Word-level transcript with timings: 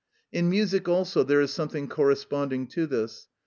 In 0.31 0.49
music 0.49 0.89
also 0.89 1.21
there 1.21 1.41
is 1.41 1.53
something 1.53 1.87
corresponding 1.87 2.65
to 2.69 2.87
this. 2.87 3.27